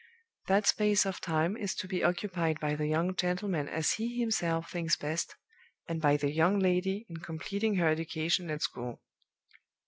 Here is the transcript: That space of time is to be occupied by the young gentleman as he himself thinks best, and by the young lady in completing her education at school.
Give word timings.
That 0.47 0.65
space 0.65 1.05
of 1.05 1.21
time 1.21 1.55
is 1.55 1.75
to 1.75 1.87
be 1.87 2.03
occupied 2.03 2.59
by 2.59 2.73
the 2.73 2.87
young 2.87 3.15
gentleman 3.15 3.69
as 3.69 3.91
he 3.91 4.19
himself 4.19 4.71
thinks 4.71 4.95
best, 4.95 5.35
and 5.87 6.01
by 6.01 6.17
the 6.17 6.31
young 6.31 6.57
lady 6.57 7.05
in 7.07 7.17
completing 7.17 7.75
her 7.75 7.87
education 7.89 8.49
at 8.49 8.63
school. 8.63 9.03